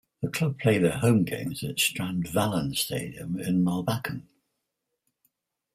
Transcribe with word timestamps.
The 0.23 0.29
club 0.29 0.57
play 0.57 0.79
their 0.79 0.97
home 0.97 1.25
games 1.25 1.63
at 1.63 1.75
Strandvallen 1.75 2.75
Stadium 2.75 3.39
in 3.39 3.63
Mallbacken. 3.63 4.23